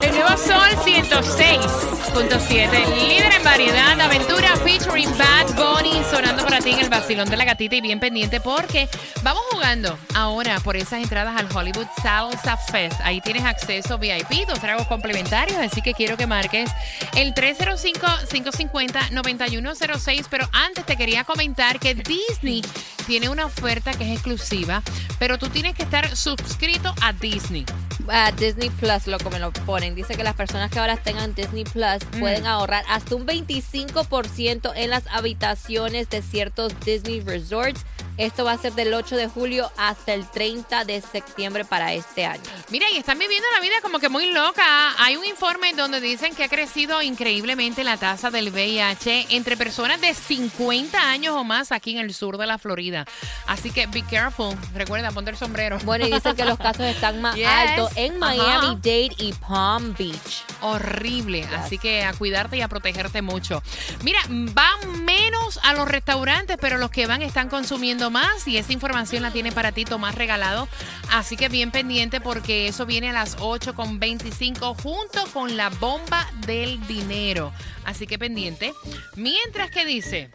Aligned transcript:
El 0.00 0.12
nuevo 0.12 0.28
Sol 0.36 0.70
106.7, 0.84 3.08
líder 3.08 3.32
en 3.32 3.42
variedad, 3.42 4.00
aventura 4.00 4.54
featuring 4.58 5.10
Bad 5.18 5.56
Bunny, 5.56 6.04
sonando 6.08 6.44
para 6.44 6.60
ti 6.60 6.70
en 6.70 6.78
el 6.78 6.88
vacilón 6.88 7.28
de 7.28 7.36
la 7.36 7.44
gatita 7.44 7.74
y 7.74 7.80
bien 7.80 7.98
pendiente 7.98 8.40
porque 8.40 8.88
vamos 9.24 9.42
jugando 9.50 9.98
ahora 10.14 10.60
por 10.60 10.76
esas 10.76 11.02
entradas 11.02 11.36
al 11.36 11.48
Hollywood 11.52 11.88
Salsa 12.00 12.56
Fest. 12.56 13.00
Ahí 13.02 13.20
tienes 13.20 13.44
acceso 13.44 13.98
VIP, 13.98 14.46
dos 14.46 14.60
tragos 14.60 14.86
complementarios, 14.86 15.58
así 15.58 15.82
que 15.82 15.94
quiero 15.94 16.16
que 16.16 16.28
marques 16.28 16.70
el 17.16 17.34
305-550-9106, 17.34 20.26
pero 20.30 20.48
antes 20.52 20.86
te 20.86 20.94
quería 20.94 21.24
comentar 21.24 21.80
que 21.80 21.96
Disney 21.96 22.62
tiene 23.08 23.30
una 23.30 23.46
oferta 23.46 23.90
que 23.94 24.04
es 24.04 24.12
exclusiva, 24.12 24.80
pero 25.18 25.38
tú 25.38 25.48
tienes 25.48 25.74
que 25.74 25.82
estar 25.82 26.16
suscrito 26.16 26.94
a 27.02 27.12
Disney. 27.12 27.66
A 28.06 28.32
Disney 28.32 28.70
Plus, 28.70 29.06
lo 29.06 29.18
que 29.18 29.28
me 29.30 29.38
lo 29.38 29.52
ponen. 29.52 29.94
Dice 29.94 30.14
que 30.14 30.22
las 30.22 30.34
personas 30.34 30.70
que 30.70 30.78
ahora 30.78 30.96
tengan 30.96 31.34
Disney 31.34 31.64
Plus 31.64 32.04
pueden 32.18 32.46
ahorrar 32.46 32.84
hasta 32.88 33.14
un 33.14 33.26
25% 33.26 34.72
en 34.76 34.90
las 34.90 35.06
habitaciones 35.08 36.08
de 36.08 36.22
ciertos 36.22 36.72
Disney 36.84 37.20
Resorts. 37.20 37.84
Esto 38.18 38.44
va 38.44 38.52
a 38.52 38.58
ser 38.58 38.72
del 38.74 38.92
8 38.94 39.16
de 39.16 39.28
julio 39.28 39.70
hasta 39.76 40.12
el 40.12 40.28
30 40.28 40.84
de 40.84 41.00
septiembre 41.00 41.64
para 41.64 41.92
este 41.94 42.26
año. 42.26 42.42
Mira, 42.68 42.90
y 42.90 42.96
están 42.96 43.18
viviendo 43.18 43.46
la 43.54 43.60
vida 43.60 43.76
como 43.80 44.00
que 44.00 44.08
muy 44.08 44.32
loca. 44.32 44.64
Hay 44.98 45.16
un 45.16 45.24
informe 45.24 45.72
donde 45.72 46.00
dicen 46.00 46.34
que 46.34 46.44
ha 46.44 46.48
crecido 46.48 47.00
increíblemente 47.00 47.84
la 47.84 47.96
tasa 47.96 48.30
del 48.30 48.50
VIH 48.50 49.28
entre 49.30 49.56
personas 49.56 50.00
de 50.00 50.12
50 50.14 51.00
años 51.10 51.36
o 51.36 51.44
más 51.44 51.70
aquí 51.70 51.92
en 51.92 51.98
el 51.98 52.12
sur 52.12 52.38
de 52.38 52.46
la 52.46 52.58
Florida. 52.58 53.04
Así 53.46 53.70
que 53.70 53.86
be 53.86 54.02
careful. 54.02 54.56
Recuerda, 54.74 55.12
ponte 55.12 55.30
el 55.30 55.36
sombrero. 55.36 55.78
Bueno, 55.84 56.06
y 56.06 56.10
dicen 56.12 56.34
que 56.34 56.44
los 56.44 56.58
casos 56.58 56.86
están 56.86 57.20
más 57.22 57.36
Yes. 57.38 57.46
altos 57.46 57.90
en 57.94 58.22
Ajá. 58.22 58.34
Miami-Dade 58.34 59.14
y 59.18 59.32
Palm 59.34 59.94
Beach. 59.96 60.42
Horrible. 60.60 61.44
Así 61.56 61.78
que 61.78 62.02
a 62.02 62.12
cuidarte 62.14 62.56
y 62.56 62.62
a 62.62 62.68
protegerte 62.68 63.22
mucho. 63.22 63.62
Mira, 64.02 64.18
van 64.28 65.04
menos 65.04 65.60
a 65.62 65.72
los 65.74 65.86
restaurantes, 65.86 66.56
pero 66.60 66.78
los 66.78 66.90
que 66.90 67.06
van 67.06 67.22
están 67.22 67.48
consumiendo 67.48 68.07
más 68.10 68.46
y 68.46 68.56
esa 68.56 68.72
información 68.72 69.22
la 69.22 69.30
tiene 69.30 69.52
para 69.52 69.72
ti 69.72 69.84
Tomás 69.84 70.14
Regalado. 70.14 70.68
Así 71.10 71.36
que 71.36 71.48
bien 71.48 71.70
pendiente 71.70 72.20
porque 72.20 72.68
eso 72.68 72.86
viene 72.86 73.10
a 73.10 73.12
las 73.12 73.36
8.25 73.38 74.80
junto 74.82 75.24
con 75.32 75.56
la 75.56 75.70
bomba 75.70 76.30
del 76.46 76.84
dinero. 76.86 77.52
Así 77.84 78.06
que 78.06 78.18
pendiente. 78.18 78.72
Mientras 79.16 79.70
que 79.70 79.84
dice, 79.84 80.30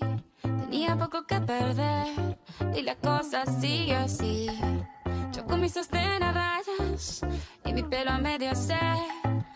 tenía 0.73 0.95
poco 0.97 1.25
que 1.27 1.39
perder. 1.39 2.37
Y 2.75 2.81
la 2.81 2.95
cosa 2.95 3.45
sigue 3.45 3.95
así. 3.95 4.47
Yo 5.31 5.45
con 5.45 5.61
mis 5.61 5.73
sostén 5.73 6.23
a 6.23 6.31
rayas 6.31 7.21
y 7.63 7.73
mi 7.73 7.83
pelo 7.83 8.11
a 8.11 8.17
medio 8.17 8.55
se. 8.55 8.79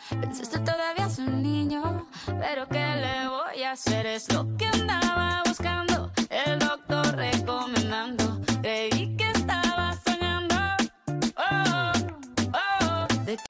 Pensaste 0.10 0.60
todavía 0.60 1.08
es 1.08 1.18
un 1.18 1.42
niño, 1.42 2.08
pero 2.26 2.68
¿qué 2.68 2.86
le 3.04 3.28
voy 3.28 3.64
a 3.64 3.72
hacer? 3.72 4.06
Es 4.06 4.32
lo 4.32 4.46
que 4.58 4.68
andaba 4.68 5.42
buscando, 5.46 6.12
el 6.30 6.60
doctor 6.60 7.16
recomendando. 7.16 7.77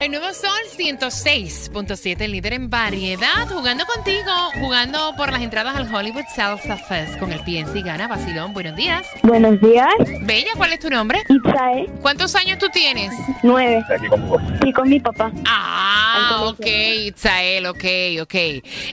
El 0.00 0.12
nuevo 0.12 0.32
Sol 0.32 0.50
106.7, 0.78 2.20
el 2.20 2.30
líder 2.32 2.52
en 2.52 2.70
variedad, 2.70 3.48
jugando 3.48 3.84
contigo, 3.86 4.30
jugando 4.60 5.12
por 5.16 5.32
las 5.32 5.42
entradas 5.42 5.74
al 5.76 5.92
Hollywood 5.92 6.22
Salsa 6.36 6.76
Fest 6.76 7.18
con 7.18 7.32
el 7.32 7.40
PNC 7.40 7.82
Gana. 7.84 8.06
Vacilón, 8.06 8.52
buenos 8.52 8.76
días. 8.76 9.06
Buenos 9.24 9.60
días, 9.60 9.88
Bella, 10.22 10.50
¿cuál 10.56 10.72
es 10.72 10.78
tu 10.80 10.88
nombre? 10.88 11.22
Itzae, 11.28 11.86
¿Cuántos 12.00 12.36
años 12.36 12.58
tú 12.58 12.68
tienes? 12.72 13.12
nueve. 13.42 13.84
Y 14.64 14.72
con 14.72 14.88
mi 14.88 15.00
papá. 15.00 15.32
Ah, 15.46 16.42
ok. 16.44 16.66
Itzael, 17.06 17.66
ok, 17.66 17.84
ok. 18.22 18.34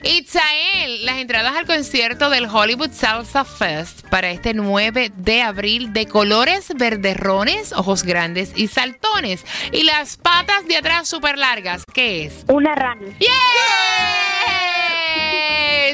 Itzael, 0.02 1.04
las 1.06 1.18
entradas 1.18 1.54
al 1.56 1.66
concierto 1.66 2.30
del 2.30 2.46
Hollywood 2.46 2.90
Salsa 2.90 3.44
Fest 3.44 4.08
para 4.08 4.30
este 4.30 4.54
9 4.54 5.12
de 5.16 5.42
abril 5.42 5.92
de 5.92 6.06
colores 6.06 6.72
verderrones, 6.76 7.72
ojos 7.72 8.02
grandes 8.02 8.52
y 8.56 8.66
saltones. 8.66 9.44
Y 9.70 9.84
las 9.84 10.16
patas 10.16 10.66
de 10.66 10.76
atrás 10.76 10.85
súper 11.04 11.38
largas, 11.38 11.84
¿qué 11.92 12.24
es? 12.24 12.44
Una 12.48 12.74
rana. 12.74 13.06
¡Yes! 13.18 13.30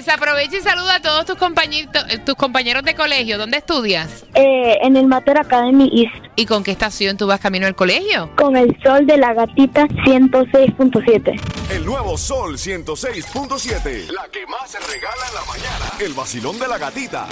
Aprovecha 0.09 0.59
y 0.59 0.61
saluda 0.61 0.97
a 0.97 1.01
todos 1.01 1.25
tus 1.25 1.37
compañeros, 1.37 1.91
tus 2.25 2.35
compañeros 2.35 2.83
de 2.83 2.95
colegio. 2.95 3.39
¿Dónde 3.39 3.59
estudias? 3.59 4.25
Eh, 4.35 4.79
en 4.83 4.97
el 4.97 5.07
Mater 5.07 5.39
Academy 5.39 5.91
East. 5.93 6.15
¿Y 6.37 6.45
con 6.47 6.65
qué 6.65 6.71
estación 6.71 7.17
tú 7.17 7.27
vas 7.27 7.41
camino 7.41 7.67
al 7.67 7.75
colegio? 7.75 8.31
Con 8.37 8.57
el 8.57 8.77
sol 8.83 9.07
de 9.07 9.17
la 9.17 9.33
gatita 9.33 9.87
106.7. 9.87 11.41
El 11.71 11.87
nuevo 11.87 12.19
Sol 12.19 12.57
106.7. 12.57 14.11
La 14.11 14.29
que 14.31 14.47
más 14.47 14.71
se 14.71 14.79
regala 14.81 15.29
en 15.29 15.35
la 15.35 15.45
mañana. 15.47 15.93
El 15.99 16.13
vacilón 16.15 16.59
de 16.59 16.69
la 16.69 16.79
gatita. 16.79 17.27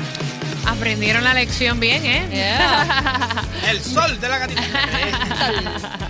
Aprendieron 0.66 1.24
la 1.24 1.34
lección 1.34 1.80
bien, 1.80 2.02
¿eh? 2.04 2.58
El 3.68 3.80
sol 3.80 4.20
de 4.20 4.28
la 4.28 4.38
gatita. 4.38 4.62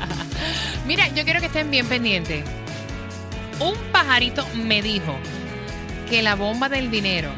Mira, 0.90 1.06
yo 1.14 1.22
quiero 1.22 1.38
que 1.38 1.46
estén 1.46 1.70
bien 1.70 1.86
pendientes. 1.86 2.44
Un 3.60 3.76
pajarito 3.92 4.44
me 4.56 4.82
dijo 4.82 5.16
que 6.08 6.20
la 6.20 6.34
bomba 6.34 6.68
del 6.68 6.90
dinero 6.90 7.30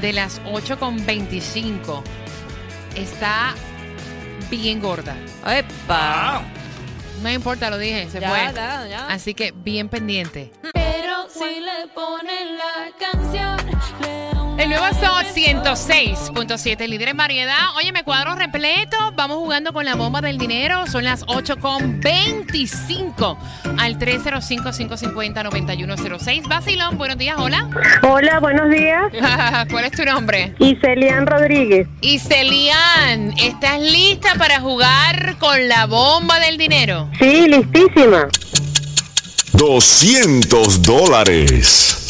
de 0.00 0.12
las 0.12 0.40
8.25 0.44 2.04
está 2.94 3.56
bien 4.48 4.78
gorda. 4.78 5.16
¡Epa! 5.44 6.42
No 7.20 7.28
importa, 7.32 7.68
lo 7.68 7.78
dije, 7.78 8.08
se 8.10 8.20
Ya, 8.20 8.28
fue. 8.28 8.38
ya, 8.54 8.86
ya. 8.86 9.06
Así 9.08 9.34
que 9.34 9.50
bien 9.50 9.88
pendiente. 9.88 10.52
Pero 10.72 11.28
si 11.30 11.58
le 11.58 11.88
ponen 11.92 12.58
la 12.58 12.92
canción, 12.96 13.56
le 14.02 14.27
El 14.58 14.68
nuevo 14.70 14.86
de 14.86 14.92
106.7, 14.92 16.88
líder 16.88 17.10
en 17.10 17.16
variedad. 17.16 17.76
Oye, 17.76 17.92
me 17.92 18.02
cuadro 18.02 18.34
repleto. 18.34 18.96
Vamos 19.14 19.36
jugando 19.36 19.72
con 19.72 19.84
la 19.84 19.94
bomba 19.94 20.20
del 20.20 20.36
dinero. 20.36 20.84
Son 20.88 21.04
las 21.04 21.24
8.25 21.26 23.38
al 23.78 24.00
305-550-9106. 24.00 26.48
Basilón, 26.48 26.98
buenos 26.98 27.18
días, 27.18 27.36
hola. 27.38 27.68
Hola, 28.02 28.40
buenos 28.40 28.68
días. 28.68 29.12
¿Cuál 29.70 29.84
es 29.84 29.92
tu 29.92 30.04
nombre? 30.04 30.56
Iselian 30.58 31.28
Rodríguez. 31.28 31.86
Y 32.00 32.18
Celian, 32.18 33.34
¿estás 33.38 33.80
lista 33.80 34.34
para 34.36 34.58
jugar 34.58 35.36
con 35.38 35.68
la 35.68 35.86
bomba 35.86 36.40
del 36.40 36.58
dinero? 36.58 37.08
Sí, 37.20 37.46
listísima. 37.46 38.26
200 39.52 40.82
dólares. 40.82 42.07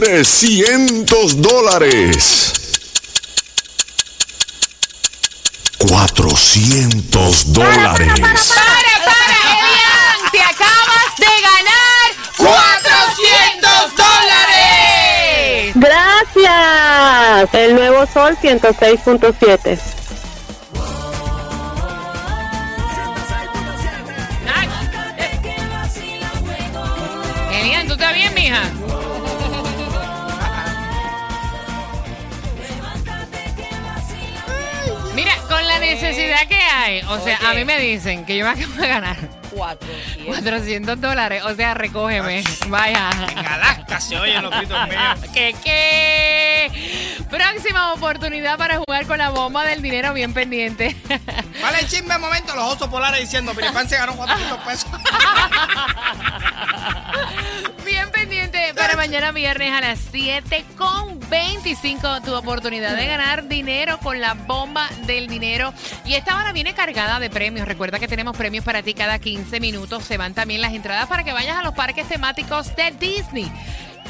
300 0.00 1.42
dólares. 1.42 2.54
400 5.76 7.52
dólares. 7.52 8.08
¡Para, 8.48 9.04
para, 9.04 9.36
Elian! 9.52 10.30
¡Te 10.32 10.40
acabas 10.40 11.16
de 11.18 11.26
ganar 11.42 12.08
400 12.38 13.94
dólares! 13.98 15.74
Gracias. 15.74 17.54
El 17.54 17.74
nuevo 17.74 18.06
sol 18.06 18.38
106.7. 18.40 19.78
hay. 36.70 37.02
O 37.08 37.18
sea, 37.20 37.38
a 37.48 37.54
mí 37.54 37.64
me 37.64 37.78
dicen 37.78 38.24
que 38.24 38.36
yo 38.36 38.44
me 38.44 38.50
acabo 38.52 38.74
de 38.74 38.88
ganar 38.88 39.40
Cuatro. 39.50 39.88
400 40.26 41.00
dólares. 41.00 41.42
O 41.44 41.54
sea, 41.54 41.74
recógeme. 41.74 42.44
Vaya. 42.68 43.10
En 43.30 43.38
Alaska 43.38 44.00
se 44.00 44.16
oyen 44.16 44.42
los 44.42 44.54
gritos 44.54 44.88
míos. 44.88 45.18
¿Qué 45.34 45.54
qué? 45.62 47.20
Próxima 47.28 47.92
oportunidad 47.92 48.56
para 48.58 48.78
jugar 48.78 49.06
con 49.06 49.18
la 49.18 49.30
bomba 49.30 49.64
del 49.64 49.82
dinero 49.82 50.12
bien 50.14 50.32
pendiente. 50.32 50.96
¿Cuál 51.60 51.74
es 51.74 51.82
el 51.82 51.88
chisme 51.88 52.14
de 52.14 52.20
momento? 52.20 52.54
Los 52.54 52.74
osos 52.74 52.88
polares 52.88 53.20
diciendo, 53.20 53.52
Piripan 53.54 53.88
se 53.88 53.96
ganó 53.96 54.16
400 54.16 54.58
pesos. 54.60 54.90
Bien 57.84 58.10
pendiente 58.10 58.72
para 58.74 58.96
mañana 58.96 59.32
viernes 59.32 59.72
a 59.72 59.80
las 59.80 59.98
7 60.10 60.64
con 60.76 61.18
25 61.28 62.22
tu 62.22 62.34
oportunidad 62.34 62.96
de 62.96 63.06
ganar 63.06 63.48
dinero 63.48 63.98
con 63.98 64.20
la 64.20 64.34
bomba 64.34 64.88
del 65.06 65.28
dinero. 65.28 65.72
Y 66.04 66.14
esta 66.14 66.36
hora 66.36 66.52
viene 66.52 66.74
cargada 66.74 67.18
de 67.18 67.30
premios. 67.30 67.66
Recuerda 67.66 67.98
que 67.98 68.08
tenemos 68.08 68.36
premios 68.36 68.64
para 68.64 68.82
ti 68.82 68.94
cada 68.94 69.18
15 69.18 69.60
minutos. 69.60 70.04
Se 70.04 70.16
van 70.16 70.34
también 70.34 70.60
las 70.60 70.72
entradas 70.72 71.08
para 71.08 71.24
que 71.24 71.32
vayas 71.32 71.56
a 71.56 71.62
los 71.62 71.74
parques 71.74 72.08
temáticos 72.08 72.74
de 72.76 72.90
Disney. 72.92 73.50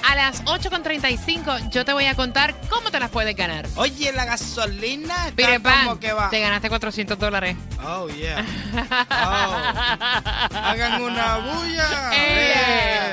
A 0.02 0.14
las 0.17 0.43
8.35 0.44 1.70
yo 1.70 1.85
te 1.85 1.93
voy 1.93 2.06
a 2.06 2.14
contar 2.14 2.55
cómo 2.69 2.91
te 2.91 2.99
las 2.99 3.11
puedes 3.11 3.37
ganar. 3.37 3.67
Oye, 3.76 4.12
la 4.12 4.25
gasolina 4.25 5.14
está 5.29 5.37
Pire 5.37 5.61
pan, 5.61 5.85
como 5.85 6.00
que 6.00 6.12
va. 6.12 6.31
te 6.31 6.41
ganaste 6.41 6.69
400 6.69 7.19
dólares. 7.19 7.56
Oh, 7.85 8.08
yeah. 8.08 8.44
Oh. 9.11 10.56
Hagan 10.56 11.02
una 11.02 11.37
bulla. 11.38 12.11
Eh. 12.12 12.55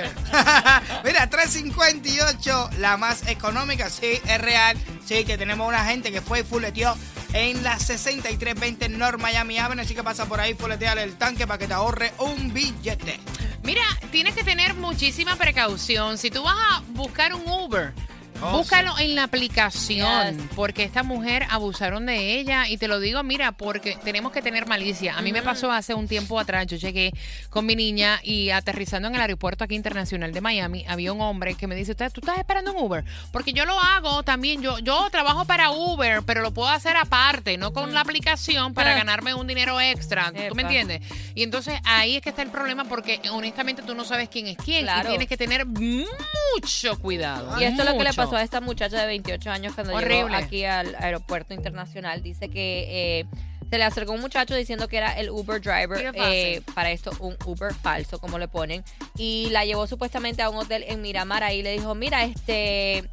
Eh. 0.04 0.10
Mira, 1.04 1.30
358, 1.30 2.70
la 2.80 2.98
más 2.98 3.28
económica. 3.28 3.90
Sí, 3.90 4.20
es 4.28 4.42
real. 4.42 4.78
Sí, 5.06 5.24
que 5.26 5.38
tenemos 5.38 5.68
una 5.68 5.86
gente 5.86 6.12
que 6.12 6.22
fue 6.22 6.40
y 6.42 6.44
fuleteó 6.44 6.96
en 7.34 7.64
la 7.64 7.78
6320 7.80 8.90
North 8.90 9.20
Miami 9.20 9.58
Avenue. 9.58 9.84
Así 9.84 9.96
que 9.96 10.04
pasa 10.04 10.26
por 10.26 10.40
ahí, 10.40 10.54
fuletear 10.54 10.98
el 10.98 11.16
tanque 11.18 11.46
para 11.48 11.58
que 11.58 11.68
te 11.68 11.74
ahorre 11.74 12.14
un 12.20 12.54
billete. 12.54 13.20
Mira, 13.68 13.84
tienes 14.14 14.34
que 14.34 14.46
tener 14.46 14.76
muchísima 14.76 15.36
precaución. 15.36 16.18
Si 16.18 16.32
tú 16.32 16.42
vas 16.42 16.56
a 16.58 16.84
buscar 16.92 17.34
un 17.34 17.44
Uber, 17.46 17.94
Oh, 18.42 18.58
búscalo 18.60 18.98
en 19.00 19.16
la 19.16 19.24
aplicación, 19.24 20.38
Yes. 20.38 20.48
porque 20.56 20.84
esta 20.84 21.02
mujer 21.04 21.46
abusaron 21.50 22.06
de 22.06 22.40
ella. 22.40 22.68
Y 22.68 22.78
te 22.78 22.88
lo 22.88 23.00
digo, 23.00 23.24
mira, 23.24 23.52
porque 23.52 23.98
tenemos 24.04 24.32
que 24.32 24.42
tener 24.42 24.68
malicia. 24.68 25.18
A 25.18 25.22
mí 25.22 25.32
me 25.32 25.42
pasó 25.42 25.72
hace 25.72 25.94
un 25.94 26.08
tiempo 26.08 26.40
atrás, 26.40 26.68
yo 26.68 26.78
llegué 26.78 27.12
con 27.50 27.66
mi 27.66 27.76
niña 27.76 28.20
y 28.24 28.52
aterrizando 28.52 29.08
en 29.08 29.16
el 29.16 29.22
aeropuerto 29.22 29.64
aquí 29.64 29.76
internacional 29.76 30.32
de 30.34 30.42
Miami, 30.42 30.86
había 30.88 31.14
un 31.14 31.22
hombre 31.22 31.56
que 31.56 31.66
me 31.68 31.76
dice, 31.76 31.92
"¿Usted- 31.92 32.12
¿tú 32.12 32.22
estás 32.22 32.38
esperando 32.38 32.74
un 32.74 32.78
Uber? 32.84 33.04
Porque 33.32 33.54
yo 33.54 33.66
lo 33.66 33.80
hago 33.80 34.22
también, 34.24 34.62
yo, 34.62 34.78
yo 34.80 35.10
trabajo 35.10 35.46
para 35.46 35.72
Uber, 35.72 36.22
pero 36.26 36.42
lo 36.42 36.52
puedo 36.52 36.70
hacer 36.70 36.96
aparte, 36.96 37.58
no 37.58 37.74
con 37.74 37.94
la 37.94 38.02
aplicación 38.02 38.74
para 38.74 38.92
Ah. 38.94 38.98
ganarme 38.98 39.34
un 39.34 39.48
dinero 39.48 39.82
extra. 39.82 40.32
¿Tú 40.50 40.54
me 40.56 40.62
entiendes? 40.62 41.02
Y 41.34 41.44
entonces 41.44 41.80
ahí 41.86 42.18
es 42.18 42.22
que 42.22 42.30
está 42.30 42.42
el 42.44 42.50
problema 42.52 42.84
porque 42.86 43.20
honestamente 43.32 43.82
tú 43.82 43.96
no 43.96 44.06
sabes 44.06 44.30
quién 44.30 44.48
es 44.48 44.58
quién 44.58 44.84
Claro. 44.84 45.08
y 45.08 45.12
tienes 45.12 45.28
que 45.28 45.38
tener 45.38 45.66
mucho 45.66 47.00
cuidado. 47.00 47.60
Y 47.60 47.64
esto 47.64 47.82
es 47.82 47.86
lo 47.90 47.98
que 47.98 48.04
le 48.04 48.10
mucho. 48.10 48.22
Pasó 48.30 48.38
a 48.38 48.44
esta 48.44 48.62
muchacha 48.62 49.02
de 49.02 49.08
28 49.08 49.50
años 49.50 49.74
cuando 49.74 49.94
Horrible. 49.94 50.16
llegó 50.16 50.36
aquí 50.36 50.66
al 50.66 50.96
aeropuerto 50.96 51.54
internacional. 51.54 52.22
Dice 52.22 52.50
que 52.50 53.20
eh, 53.20 53.26
se 53.70 53.78
le 53.78 53.84
acercó 53.84 54.14
un 54.14 54.22
muchacho 54.22 54.56
diciendo 54.56 54.88
que 54.88 54.98
era 54.98 55.18
el 55.20 55.30
Uber 55.30 55.62
driver. 55.62 56.14
Eh, 56.16 56.62
para 56.74 56.92
esto, 56.92 57.12
un 57.20 57.36
Uber 57.46 57.74
falso, 57.74 58.20
como 58.20 58.40
le 58.40 58.48
ponen. 58.48 58.84
Y 59.18 59.50
la 59.52 59.66
llevó 59.66 59.88
supuestamente 59.88 60.42
a 60.42 60.50
un 60.50 60.58
hotel 60.58 60.86
en 60.88 61.02
Miramar. 61.02 61.44
Ahí 61.44 61.64
le 61.64 61.72
dijo, 61.72 61.96
mira, 61.96 62.24
este... 62.24 63.10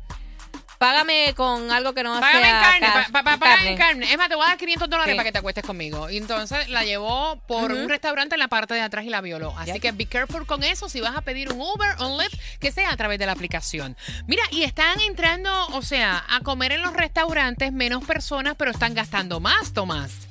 Págame 0.84 1.32
con 1.34 1.70
algo 1.70 1.94
que 1.94 2.02
no 2.02 2.20
Págame 2.20 2.38
en 2.38 2.44
sea 2.44 2.60
carne, 2.60 2.86
cash- 2.86 3.10
pa- 3.10 3.22
pa- 3.22 3.36
págame 3.38 3.70
en 3.72 3.76
carne. 3.78 4.00
carne. 4.00 4.12
Es 4.12 4.18
más, 4.18 4.28
te 4.28 4.34
voy 4.34 4.44
a 4.44 4.48
dar 4.48 4.58
500 4.58 4.90
dólares 4.90 5.12
Sí. 5.12 5.16
para 5.16 5.24
que 5.24 5.32
te 5.32 5.38
acuestes 5.38 5.64
conmigo. 5.64 6.10
Y 6.10 6.18
entonces 6.18 6.68
la 6.68 6.84
llevó 6.84 7.40
por 7.46 7.72
un 7.72 7.88
restaurante 7.88 8.34
en 8.34 8.40
la 8.40 8.48
parte 8.48 8.74
de 8.74 8.80
atrás 8.82 9.04
y 9.04 9.08
la 9.10 9.20
violó. 9.20 9.54
Así 9.58 9.80
que 9.80 9.92
be 9.92 10.06
careful 10.06 10.46
con 10.46 10.62
eso 10.62 10.88
si 10.88 11.00
vas 11.00 11.16
a 11.16 11.22
pedir 11.22 11.52
un 11.52 11.60
Uber 11.60 11.96
o 12.00 12.08
un 12.08 12.18
Lyft, 12.22 12.34
que 12.60 12.70
sea 12.70 12.90
a 12.92 12.96
través 12.96 13.18
de 13.18 13.26
la 13.26 13.32
aplicación. 13.32 13.96
Mira, 14.26 14.42
y 14.50 14.62
están 14.62 15.00
entrando, 15.00 15.50
o 15.68 15.82
sea, 15.82 16.24
a 16.28 16.40
comer 16.40 16.72
en 16.72 16.82
los 16.82 16.92
restaurantes 16.92 17.72
menos 17.72 18.04
personas, 18.04 18.54
pero 18.58 18.70
están 18.70 18.94
gastando 18.94 19.40
más, 19.40 19.72
Tomás. 19.72 20.28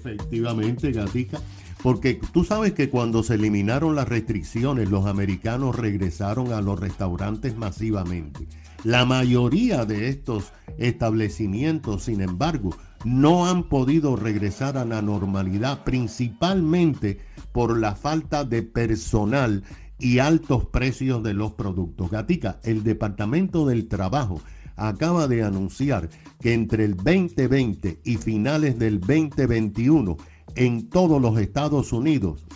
Efectivamente, 0.00 0.92
Gatica. 0.92 1.40
Porque 1.82 2.18
tú 2.32 2.44
sabes 2.44 2.72
que 2.72 2.88
cuando 2.90 3.22
se 3.22 3.34
eliminaron 3.34 3.94
las 3.94 4.08
restricciones, 4.08 4.88
los 4.88 5.06
americanos 5.06 5.76
regresaron 5.76 6.52
a 6.52 6.60
los 6.60 6.80
restaurantes 6.80 7.54
masivamente. 7.56 8.46
La 8.86 9.04
mayoría 9.04 9.84
de 9.84 10.08
estos 10.08 10.52
establecimientos, 10.78 12.04
sin 12.04 12.20
embargo, 12.20 12.70
no 13.04 13.48
han 13.48 13.64
podido 13.64 14.14
regresar 14.14 14.78
a 14.78 14.84
la 14.84 15.02
normalidad, 15.02 15.82
principalmente 15.82 17.18
por 17.50 17.76
la 17.80 17.96
falta 17.96 18.44
de 18.44 18.62
personal 18.62 19.64
y 19.98 20.20
altos 20.20 20.66
precios 20.66 21.24
de 21.24 21.34
los 21.34 21.54
productos. 21.54 22.12
Gatica, 22.12 22.60
el 22.62 22.84
Departamento 22.84 23.66
del 23.66 23.88
Trabajo 23.88 24.40
acaba 24.76 25.26
de 25.26 25.42
anunciar 25.42 26.08
que 26.40 26.54
entre 26.54 26.84
el 26.84 26.94
2020 26.94 28.02
y 28.04 28.16
finales 28.18 28.78
del 28.78 29.00
2021 29.00 30.16
en 30.54 30.88
todos 30.88 31.20
los 31.20 31.40
Estados 31.40 31.92
Unidos 31.92 32.46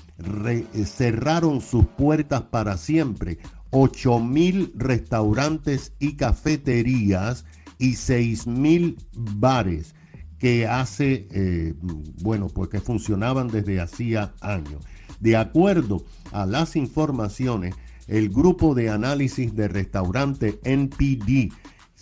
cerraron 0.84 1.60
sus 1.60 1.86
puertas 1.86 2.42
para 2.42 2.76
siempre 2.76 3.38
8 3.70 4.20
mil 4.20 4.72
restaurantes 4.76 5.92
y 5.98 6.16
cafeterías 6.16 7.44
y 7.78 7.94
6 7.94 8.46
mil 8.46 8.98
bares 9.14 9.94
que 10.38 10.66
hace, 10.66 11.28
eh, 11.30 11.74
bueno, 12.22 12.48
pues 12.48 12.70
que 12.70 12.80
funcionaban 12.80 13.48
desde 13.48 13.80
hacía 13.80 14.32
años. 14.40 14.84
De 15.20 15.36
acuerdo 15.36 16.04
a 16.32 16.46
las 16.46 16.76
informaciones, 16.76 17.74
el 18.06 18.30
grupo 18.30 18.74
de 18.74 18.90
análisis 18.90 19.54
de 19.54 19.68
restaurante 19.68 20.58
NPD 20.64 21.52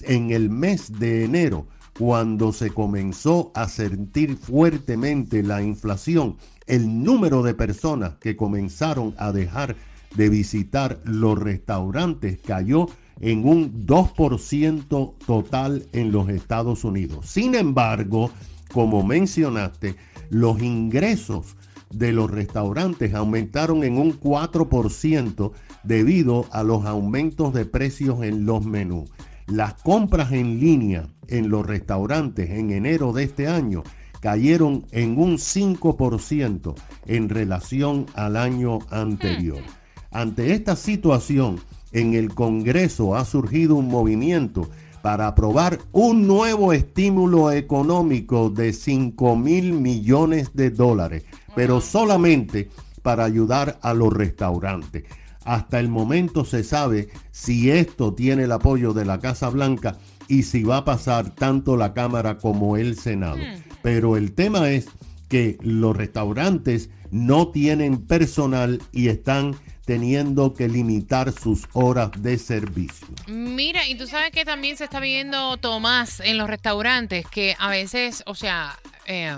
en 0.02 0.30
el 0.30 0.50
mes 0.50 0.92
de 0.98 1.24
enero, 1.24 1.66
cuando 1.98 2.52
se 2.52 2.70
comenzó 2.70 3.50
a 3.54 3.68
sentir 3.68 4.36
fuertemente 4.36 5.42
la 5.42 5.62
inflación, 5.62 6.36
el 6.66 7.02
número 7.02 7.42
de 7.42 7.54
personas 7.54 8.14
que 8.20 8.36
comenzaron 8.36 9.14
a 9.18 9.32
dejar 9.32 9.74
de 10.18 10.28
visitar 10.28 11.00
los 11.04 11.38
restaurantes 11.38 12.40
cayó 12.44 12.88
en 13.20 13.48
un 13.48 13.86
2% 13.86 15.14
total 15.24 15.86
en 15.92 16.10
los 16.10 16.28
Estados 16.28 16.82
Unidos. 16.82 17.26
Sin 17.26 17.54
embargo, 17.54 18.32
como 18.72 19.04
mencionaste, 19.04 19.94
los 20.28 20.60
ingresos 20.60 21.56
de 21.90 22.12
los 22.12 22.32
restaurantes 22.32 23.14
aumentaron 23.14 23.84
en 23.84 23.96
un 23.96 24.18
4% 24.18 25.52
debido 25.84 26.46
a 26.50 26.64
los 26.64 26.84
aumentos 26.84 27.54
de 27.54 27.64
precios 27.64 28.24
en 28.24 28.44
los 28.44 28.66
menús. 28.66 29.08
Las 29.46 29.74
compras 29.74 30.32
en 30.32 30.58
línea 30.58 31.06
en 31.28 31.48
los 31.48 31.64
restaurantes 31.64 32.50
en 32.50 32.72
enero 32.72 33.12
de 33.12 33.22
este 33.22 33.46
año 33.46 33.84
cayeron 34.20 34.84
en 34.90 35.16
un 35.16 35.36
5% 35.36 36.74
en 37.06 37.28
relación 37.28 38.06
al 38.14 38.36
año 38.36 38.80
anterior. 38.90 39.62
Ante 40.10 40.52
esta 40.52 40.74
situación, 40.76 41.60
en 41.92 42.14
el 42.14 42.34
Congreso 42.34 43.14
ha 43.14 43.24
surgido 43.24 43.76
un 43.76 43.88
movimiento 43.88 44.68
para 45.02 45.28
aprobar 45.28 45.78
un 45.92 46.26
nuevo 46.26 46.72
estímulo 46.72 47.52
económico 47.52 48.50
de 48.50 48.72
5 48.72 49.36
mil 49.36 49.72
millones 49.72 50.50
de 50.54 50.70
dólares, 50.70 51.24
pero 51.54 51.80
solamente 51.80 52.68
para 53.02 53.24
ayudar 53.24 53.78
a 53.82 53.94
los 53.94 54.12
restaurantes. 54.12 55.04
Hasta 55.44 55.80
el 55.80 55.88
momento 55.88 56.44
se 56.44 56.62
sabe 56.64 57.08
si 57.30 57.70
esto 57.70 58.12
tiene 58.12 58.44
el 58.44 58.52
apoyo 58.52 58.92
de 58.92 59.04
la 59.04 59.18
Casa 59.18 59.48
Blanca 59.48 59.96
y 60.26 60.42
si 60.42 60.62
va 60.62 60.78
a 60.78 60.84
pasar 60.84 61.34
tanto 61.34 61.76
la 61.76 61.94
Cámara 61.94 62.36
como 62.38 62.76
el 62.76 62.98
Senado. 62.98 63.38
Pero 63.82 64.16
el 64.16 64.32
tema 64.32 64.70
es 64.70 64.88
que 65.28 65.56
los 65.62 65.96
restaurantes 65.96 66.90
no 67.10 67.48
tienen 67.48 67.98
personal 67.98 68.82
y 68.92 69.08
están 69.08 69.54
teniendo 69.88 70.52
que 70.52 70.68
limitar 70.68 71.32
sus 71.32 71.62
horas 71.72 72.10
de 72.18 72.36
servicio. 72.36 73.08
Mira, 73.26 73.88
y 73.88 73.94
tú 73.94 74.06
sabes 74.06 74.32
que 74.32 74.44
también 74.44 74.76
se 74.76 74.84
está 74.84 75.00
viendo, 75.00 75.56
Tomás, 75.56 76.20
en 76.20 76.36
los 76.36 76.46
restaurantes, 76.46 77.26
que 77.26 77.56
a 77.58 77.70
veces, 77.70 78.22
o 78.26 78.34
sea, 78.34 78.78
eh, 79.06 79.34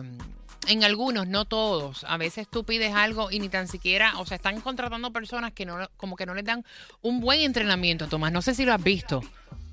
en 0.66 0.82
algunos, 0.82 1.28
no 1.28 1.44
todos, 1.44 2.02
a 2.02 2.16
veces 2.16 2.48
tú 2.50 2.64
pides 2.64 2.92
algo 2.92 3.30
y 3.30 3.38
ni 3.38 3.48
tan 3.48 3.68
siquiera, 3.68 4.18
o 4.18 4.26
sea, 4.26 4.38
están 4.38 4.60
contratando 4.60 5.12
personas 5.12 5.52
que 5.52 5.64
no, 5.64 5.88
como 5.96 6.16
que 6.16 6.26
no 6.26 6.34
les 6.34 6.44
dan 6.44 6.64
un 7.00 7.20
buen 7.20 7.42
entrenamiento, 7.42 8.08
Tomás. 8.08 8.32
No 8.32 8.42
sé 8.42 8.56
si 8.56 8.64
lo 8.64 8.74
has 8.74 8.82
visto. 8.82 9.22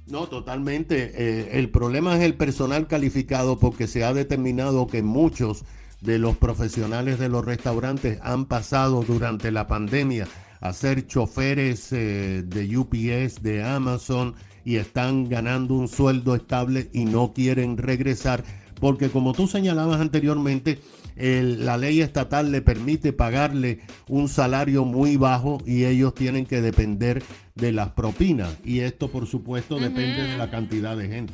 No, 0.06 0.28
totalmente. 0.28 1.12
Eh, 1.16 1.58
el 1.58 1.72
problema 1.72 2.16
es 2.18 2.22
el 2.22 2.36
personal 2.36 2.86
calificado 2.86 3.58
porque 3.58 3.88
se 3.88 4.04
ha 4.04 4.14
determinado 4.14 4.86
que 4.86 5.02
muchos 5.02 5.64
de 6.02 6.20
los 6.20 6.38
profesionales 6.38 7.18
de 7.18 7.30
los 7.30 7.44
restaurantes 7.44 8.20
han 8.22 8.46
pasado 8.46 9.02
durante 9.02 9.50
la 9.50 9.66
pandemia 9.66 10.28
a 10.60 10.74
ser 10.74 11.06
choferes 11.08 11.92
eh, 11.92 12.44
de 12.46 12.78
UPS, 12.78 13.42
de 13.42 13.64
Amazon 13.64 14.36
y 14.66 14.76
están 14.78 15.30
ganando 15.30 15.74
un 15.76 15.88
sueldo 15.88 16.36
estable 16.36 16.90
y 16.94 17.06
no 17.06 17.34
quieren 17.34 17.78
regresar 17.78 18.44
porque 18.80 19.10
como 19.10 19.34
tú 19.34 19.48
señalabas 19.48 20.00
anteriormente, 20.02 20.80
el- 21.16 21.66
la 21.66 21.78
ley 21.78 22.02
estatal 22.02 22.52
le 22.52 22.62
permite 22.62 23.12
pagarle 23.12 23.80
un 24.08 24.30
salario 24.30 24.86
muy 24.86 25.18
bajo 25.18 25.58
y 25.66 25.86
ellos 25.86 26.14
tienen 26.14 26.46
que 26.46 26.62
depender 26.62 27.24
de 27.56 27.72
las 27.72 27.90
propinas. 27.94 28.56
Y 28.64 28.82
esto, 28.82 29.08
por 29.10 29.26
supuesto, 29.26 29.80
depende 29.80 30.28
de 30.28 30.38
la 30.38 30.52
cantidad 30.52 30.96
de 30.96 31.08
gente. 31.08 31.34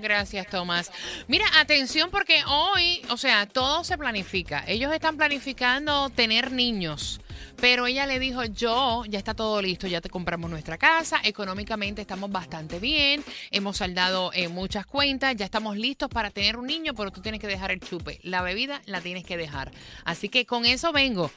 Gracias, 0.00 0.46
Tomás. 0.48 0.92
Mira, 1.26 1.44
atención 1.58 2.08
porque 2.12 2.36
hoy, 2.46 3.00
o 3.10 3.16
sea, 3.16 3.46
todo 3.46 3.82
se 3.82 3.98
planifica. 3.98 4.62
Ellos 4.68 4.92
están 4.92 5.16
planificando 5.16 6.08
tener 6.10 6.52
niños, 6.52 7.20
pero 7.60 7.86
ella 7.86 8.06
le 8.06 8.18
dijo, 8.18 8.44
yo, 8.44 9.04
ya 9.06 9.18
está 9.18 9.34
todo 9.34 9.60
listo, 9.62 9.86
ya 9.86 10.00
te 10.00 10.10
compramos 10.10 10.50
nuestra 10.50 10.78
casa, 10.78 11.20
económicamente 11.22 12.02
estamos 12.02 12.30
bastante 12.30 12.78
bien, 12.78 13.24
hemos 13.50 13.78
saldado 13.78 14.30
eh, 14.32 14.48
muchas 14.48 14.86
cuentas, 14.86 15.36
ya 15.36 15.44
estamos 15.44 15.76
listos 15.76 16.08
para 16.08 16.30
tener 16.30 16.56
un 16.56 16.66
niño, 16.66 16.94
pero 16.94 17.10
tú 17.10 17.20
tienes 17.20 17.40
que 17.40 17.46
dejar 17.46 17.70
el 17.70 17.80
chupe. 17.80 18.20
La 18.22 18.42
bebida 18.42 18.80
la 18.86 19.00
tienes 19.00 19.24
que 19.24 19.36
dejar. 19.36 19.70
Así 20.04 20.28
que 20.28 20.46
con 20.46 20.64
eso 20.64 20.92
vengo. 20.92 21.30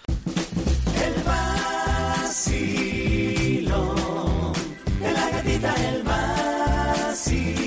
Camino 5.62 7.67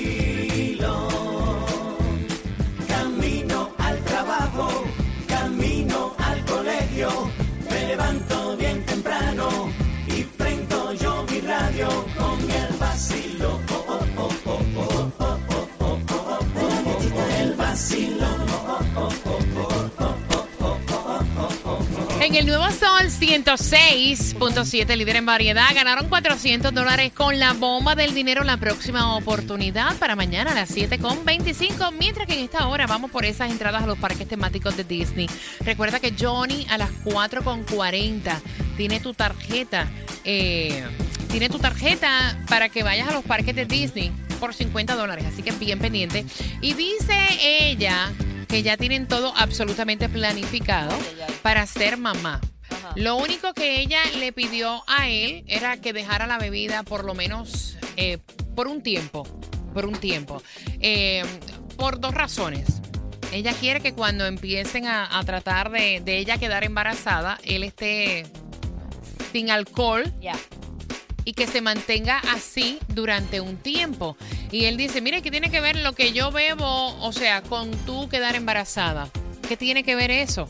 Sol 22.73 23.11
106.7, 23.11 24.97
líder 24.97 25.17
en 25.17 25.27
variedad, 25.27 25.67
ganaron 25.75 26.09
400 26.09 26.73
dólares 26.73 27.13
con 27.13 27.39
la 27.39 27.53
bomba 27.53 27.95
del 27.95 28.15
dinero. 28.15 28.45
La 28.45 28.57
próxima 28.59 29.17
oportunidad 29.17 29.97
para 29.99 30.15
mañana 30.15 30.53
a 30.53 30.55
las 30.55 30.71
7.25. 30.75 31.93
Mientras 31.99 32.27
que 32.27 32.35
en 32.35 32.41
esta 32.41 32.69
hora 32.69 32.87
vamos 32.87 33.11
por 33.11 33.25
esas 33.25 33.51
entradas 33.51 33.83
a 33.83 33.87
los 33.87 33.99
parques 33.99 34.29
temáticos 34.29 34.77
de 34.77 34.85
Disney. 34.85 35.29
Recuerda 35.61 35.99
que 36.01 36.15
Johnny 36.19 36.67
a 36.71 36.79
las 36.79 36.91
4.40 37.05 38.41
tiene 38.77 39.01
tu 39.01 39.15
tarjeta. 39.15 39.89
eh, 40.25 40.85
tiene 41.31 41.49
tu 41.49 41.59
tarjeta 41.59 42.39
para 42.49 42.69
que 42.69 42.83
vayas 42.83 43.09
a 43.09 43.13
los 43.13 43.25
parques 43.25 43.55
de 43.55 43.65
Disney 43.65 44.13
por 44.41 44.55
50 44.55 44.97
dólares. 44.97 45.25
Así 45.27 45.43
que 45.43 45.53
bien 45.53 45.79
pendiente. 45.79 46.25
Y 46.61 46.75
dice 46.75 47.17
ella 47.41 48.13
que 48.49 48.63
ya 48.63 48.77
tienen 48.77 49.07
todo 49.07 49.33
absolutamente 49.37 50.09
planificado 50.09 50.97
para 51.43 51.67
ser 51.67 51.97
mamá. 51.97 52.41
Ajá. 52.81 52.93
Lo 52.97 53.17
único 53.17 53.55
que 53.55 53.81
ella 53.81 54.01
le 54.19 54.33
pidió 54.33 54.83
a 54.87 55.09
él 55.09 55.45
era 55.47 55.77
que 55.79 55.93
dejara 55.93 56.27
la 56.27 56.39
bebida 56.39 56.83
por 56.83 57.05
lo 57.05 57.15
menos 57.15 57.77
eh, 57.97 58.19
por 58.55 58.67
un 58.69 58.83
tiempo. 58.83 59.27
Por 59.75 59.87
un 59.87 59.95
tiempo. 59.95 60.43
Eh, 60.81 61.23
por 61.77 62.01
dos 62.01 62.15
razones. 62.15 62.81
Ella 63.33 63.53
quiere 63.53 63.81
que 63.81 63.93
cuando 63.93 64.27
empiecen 64.27 64.87
a, 64.87 65.19
a 65.19 65.25
tratar 65.25 65.71
de, 65.71 66.01
de 66.01 66.19
ella 66.19 66.39
quedar 66.39 66.65
embarazada, 66.65 67.39
él 67.45 67.63
esté 67.63 68.27
sin 69.33 69.51
alcohol 69.51 70.13
y 71.25 71.33
que 71.35 71.47
se 71.47 71.61
mantenga 71.61 72.19
así 72.35 72.79
durante 72.89 73.41
un 73.41 73.57
tiempo. 73.57 74.17
Y 74.51 74.65
él 74.65 74.77
dice, 74.77 75.01
mire, 75.01 75.23
¿qué 75.23 75.31
tiene 75.31 75.51
que 75.51 75.61
ver 75.61 75.77
lo 75.77 75.93
que 75.93 76.13
yo 76.13 76.33
bebo, 76.33 76.97
o 77.01 77.13
sea, 77.13 77.43
con 77.43 77.71
tú 77.87 78.09
quedar 78.09 78.35
embarazada? 78.35 79.09
¿Qué 79.51 79.57
tiene 79.57 79.83
que 79.83 79.97
ver 79.97 80.13
eso? 80.13 80.49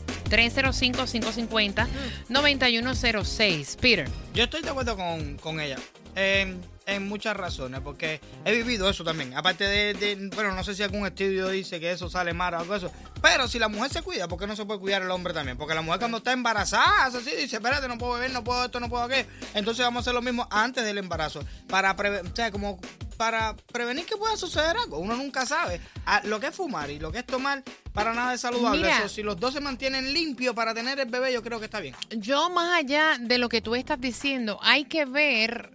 305-550-9106. 2.29 3.77
Peter. 3.79 4.07
Yo 4.35 4.43
estoy 4.43 4.61
de 4.61 4.69
acuerdo 4.69 4.95
con, 4.95 5.37
con 5.37 5.59
ella. 5.59 5.77
En, 6.15 6.61
muchas 7.07 7.35
razones, 7.37 7.79
porque 7.81 8.19
he 8.45 8.51
vivido 8.53 8.87
eso 8.89 9.03
también. 9.03 9.33
Aparte 9.35 9.63
de, 9.63 9.93
de- 9.93 10.29
bueno, 10.35 10.53
no 10.53 10.63
sé 10.63 10.75
si 10.75 10.83
algún 10.83 11.05
estudio 11.07 11.47
dice 11.47 11.79
que 11.79 11.91
eso 11.91 12.09
sale 12.09 12.33
mal 12.33 12.53
o 12.53 12.59
algo 12.59 12.75
eso. 12.75 12.91
Pero 13.21 13.47
si 13.47 13.57
la 13.59 13.69
mujer 13.69 13.89
se 13.91 14.01
cuida, 14.01 14.27
¿por 14.27 14.37
qué 14.37 14.45
no 14.45 14.55
se 14.57 14.65
puede 14.65 14.79
cuidar 14.81 15.01
el 15.01 15.09
hombre 15.09 15.33
también? 15.33 15.57
Porque 15.57 15.73
la 15.73 15.81
mujer 15.81 15.99
cuando 15.99 16.17
está 16.17 16.33
embarazada, 16.33 17.05
hace 17.05 17.19
así, 17.19 17.31
dice, 17.35 17.55
espérate, 17.55 17.87
no 17.87 17.97
puedo 17.97 18.13
beber, 18.13 18.31
no 18.31 18.43
puedo 18.43 18.65
esto, 18.65 18.79
no 18.81 18.89
puedo 18.89 19.03
aquello. 19.05 19.27
Entonces 19.55 19.83
vamos 19.85 19.99
a 19.99 20.01
hacer 20.01 20.13
lo 20.13 20.21
mismo 20.21 20.47
antes 20.51 20.83
del 20.83 20.97
embarazo. 20.99 21.43
Para, 21.67 21.95
preve- 21.95 22.21
o 22.29 22.35
sea, 22.35 22.51
como 22.51 22.77
para 23.21 23.55
prevenir 23.71 24.03
que 24.07 24.17
pueda 24.17 24.35
suceder 24.35 24.75
algo. 24.77 24.97
Uno 24.97 25.15
nunca 25.15 25.45
sabe. 25.45 25.79
Ah, 26.07 26.21
lo 26.23 26.39
que 26.39 26.47
es 26.47 26.55
fumar 26.55 26.89
y 26.89 26.97
lo 26.97 27.11
que 27.11 27.19
es 27.19 27.25
tomar, 27.27 27.61
para 27.93 28.15
nada 28.15 28.33
es 28.33 28.41
saludable. 28.41 28.81
Mira. 28.81 28.97
Eso, 28.97 29.09
si 29.09 29.21
los 29.21 29.39
dos 29.39 29.53
se 29.53 29.59
mantienen 29.59 30.11
limpios 30.11 30.55
para 30.55 30.73
tener 30.73 30.99
el 30.99 31.07
bebé, 31.07 31.31
yo 31.31 31.43
creo 31.43 31.59
que 31.59 31.65
está 31.65 31.79
bien. 31.81 31.93
Yo, 32.09 32.49
más 32.49 32.79
allá 32.79 33.17
de 33.19 33.37
lo 33.37 33.47
que 33.47 33.61
tú 33.61 33.75
estás 33.75 34.01
diciendo, 34.01 34.57
hay 34.63 34.85
que 34.85 35.05
ver 35.05 35.69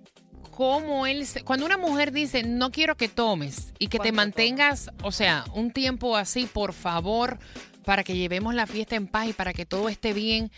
cómo 0.50 1.06
él... 1.06 1.24
se- 1.24 1.44
Cuando 1.44 1.66
una 1.66 1.76
mujer 1.76 2.10
dice, 2.10 2.42
no 2.42 2.72
quiero 2.72 2.96
que 2.96 3.08
tomes 3.08 3.72
y 3.78 3.86
que 3.86 3.98
te 3.98 4.08
¿Cuánto 4.12 4.16
mantengas, 4.16 4.90
o 5.04 5.12
sea, 5.12 5.44
un 5.54 5.70
tiempo 5.70 6.16
así, 6.16 6.46
por 6.46 6.72
favor, 6.72 7.38
para 7.86 8.02
que 8.02 8.16
llevemos 8.16 8.52
la 8.52 8.66
fiesta 8.66 8.96
en 8.96 9.06
paz 9.06 9.28
y 9.28 9.32
para 9.32 9.54
que 9.54 9.64
todo 9.64 9.88
esté 9.88 10.12
bien, 10.12 10.50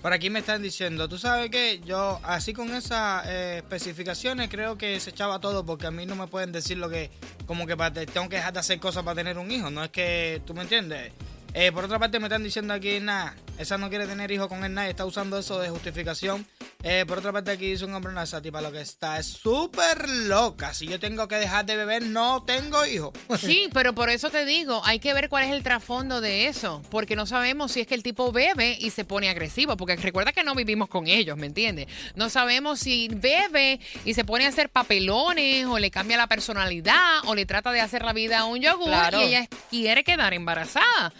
Por 0.01 0.11
aquí 0.11 0.29
me 0.29 0.39
están 0.39 0.61
diciendo, 0.61 1.07
tú 1.07 1.17
sabes 1.17 1.49
que 1.49 1.79
yo 1.79 2.19
así 2.23 2.51
con 2.51 2.75
esas 2.75 3.25
eh, 3.27 3.59
especificaciones 3.59 4.49
creo 4.49 4.77
que 4.77 4.99
se 4.99 5.11
echaba 5.11 5.39
todo 5.39 5.65
porque 5.65 5.87
a 5.87 5.91
mí 5.91 6.05
no 6.05 6.17
me 6.17 6.27
pueden 6.27 6.51
decir 6.51 6.77
lo 6.77 6.89
que, 6.89 7.09
como 7.45 7.65
que 7.65 7.77
tengo 8.13 8.27
que 8.27 8.35
dejar 8.35 8.51
de 8.51 8.59
hacer 8.59 8.81
cosas 8.81 9.03
para 9.03 9.15
tener 9.15 9.37
un 9.37 9.49
hijo, 9.49 9.69
no 9.69 9.81
es 9.81 9.91
que, 9.91 10.41
¿tú 10.45 10.53
me 10.53 10.63
entiendes? 10.63 11.13
Eh, 11.53 11.71
por 11.71 11.85
otra 11.85 11.99
parte 11.99 12.19
me 12.19 12.27
están 12.27 12.43
diciendo 12.43 12.73
aquí, 12.73 12.99
nada, 12.99 13.33
esa 13.57 13.77
no 13.77 13.89
quiere 13.89 14.07
tener 14.07 14.31
hijo 14.31 14.47
con 14.49 14.63
él, 14.63 14.73
nadie 14.73 14.89
está 14.91 15.05
usando 15.05 15.37
eso 15.37 15.59
de 15.59 15.69
justificación. 15.69 16.45
Eh, 16.83 17.05
por 17.07 17.19
otra 17.19 17.31
parte 17.31 17.51
aquí 17.51 17.69
dice 17.71 17.85
un 17.85 17.93
hombre, 17.93 18.11
no, 18.11 18.21
esa 18.21 18.41
tipa 18.41 18.59
lo 18.59 18.71
que 18.71 18.81
está 18.81 19.19
es 19.19 19.27
súper 19.27 20.09
loca, 20.09 20.73
si 20.73 20.87
yo 20.87 20.99
tengo 20.99 21.27
que 21.27 21.35
dejar 21.35 21.65
de 21.65 21.75
beber, 21.75 22.01
no 22.03 22.43
tengo 22.43 22.85
hijo. 22.85 23.13
Sí, 23.39 23.69
pero 23.73 23.93
por 23.93 24.09
eso 24.09 24.29
te 24.29 24.45
digo, 24.45 24.81
hay 24.85 24.99
que 24.99 25.13
ver 25.13 25.27
cuál 25.29 25.43
es 25.43 25.51
el 25.51 25.61
trasfondo 25.63 26.21
de 26.21 26.47
eso, 26.47 26.81
porque 26.89 27.15
no 27.15 27.25
sabemos 27.25 27.71
si 27.71 27.81
es 27.81 27.87
que 27.87 27.95
el 27.95 28.03
tipo 28.03 28.31
bebe 28.31 28.77
y 28.79 28.89
se 28.91 29.03
pone 29.05 29.29
agresivo, 29.29 29.77
porque 29.77 29.95
recuerda 29.95 30.31
que 30.31 30.43
no 30.43 30.55
vivimos 30.55 30.89
con 30.89 31.07
ellos, 31.07 31.37
¿me 31.37 31.47
entiendes? 31.47 31.87
No 32.15 32.29
sabemos 32.29 32.79
si 32.79 33.09
bebe 33.09 33.79
y 34.05 34.13
se 34.13 34.23
pone 34.25 34.45
a 34.45 34.49
hacer 34.49 34.69
papelones 34.69 35.65
o 35.65 35.77
le 35.79 35.91
cambia 35.91 36.17
la 36.17 36.27
personalidad 36.27 37.19
o 37.25 37.35
le 37.35 37.45
trata 37.45 37.71
de 37.71 37.81
hacer 37.81 38.03
la 38.03 38.13
vida 38.13 38.39
a 38.39 38.45
un 38.45 38.59
yogur 38.61 38.87
Claro. 38.87 39.19
y 39.21 39.23
ella 39.25 39.47
quiere 39.69 40.03
quedar 40.03 40.33
embarazada. 40.33 41.13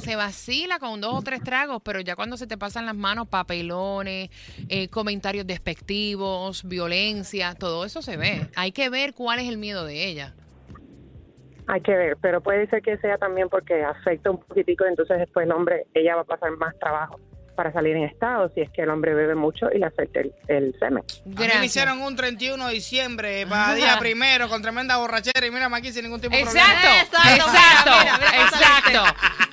se 0.00 0.16
vacila 0.16 0.78
con 0.78 1.00
dos 1.00 1.14
o 1.14 1.22
tres 1.22 1.42
tragos, 1.42 1.82
pero 1.84 2.00
ya 2.00 2.16
cuando 2.16 2.36
se 2.36 2.46
te 2.46 2.56
pasan 2.56 2.86
las 2.86 2.96
manos, 2.96 3.28
papelones, 3.28 4.30
eh, 4.68 4.88
comentarios 4.88 5.46
despectivos, 5.46 6.64
violencia, 6.64 7.54
todo 7.54 7.84
eso 7.84 8.02
se 8.02 8.16
ve. 8.16 8.48
Hay 8.56 8.72
que 8.72 8.88
ver 8.88 9.14
cuál 9.14 9.38
es 9.38 9.48
el 9.48 9.58
miedo 9.58 9.84
de 9.84 10.06
ella. 10.06 10.34
Hay 11.66 11.80
que 11.80 11.92
ver, 11.96 12.16
pero 12.20 12.40
puede 12.40 12.66
ser 12.68 12.82
que 12.82 12.96
sea 12.98 13.16
también 13.18 13.48
porque 13.48 13.82
afecta 13.84 14.30
un 14.30 14.38
poquitico, 14.38 14.84
entonces 14.86 15.18
después 15.18 15.46
el 15.46 15.52
hombre, 15.52 15.86
ella 15.94 16.16
va 16.16 16.22
a 16.22 16.24
pasar 16.24 16.50
más 16.52 16.78
trabajo 16.78 17.20
para 17.56 17.72
salir 17.72 17.94
en 17.94 18.04
estado 18.04 18.50
si 18.54 18.62
es 18.62 18.70
que 18.70 18.82
el 18.82 18.88
hombre 18.88 19.12
bebe 19.12 19.34
mucho 19.34 19.68
y 19.70 19.78
le 19.78 19.84
afecta 19.86 20.20
el, 20.20 20.32
el 20.48 20.74
semen. 20.78 21.04
A 21.26 21.40
mí 21.40 21.46
me 21.58 21.66
hicieron 21.66 22.00
un 22.00 22.16
31 22.16 22.66
de 22.68 22.72
diciembre 22.72 23.46
para 23.46 23.74
día 23.74 23.98
primero 23.98 24.48
con 24.48 24.62
tremenda 24.62 24.96
borrachera 24.96 25.46
y 25.46 25.50
mírame 25.50 25.76
aquí 25.76 25.92
sin 25.92 26.04
ningún 26.04 26.20
tipo 26.22 26.34
de 26.34 26.40
Exacto, 26.42 26.88
problema. 27.10 27.36
exacto, 27.36 27.90
Mira, 28.00 28.18
mira, 28.18 28.30
mira, 28.32 28.44
exacto. 28.44 29.49